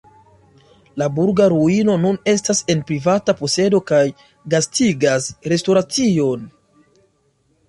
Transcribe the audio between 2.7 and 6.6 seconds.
en privata posedo kaj gastigas restoracion.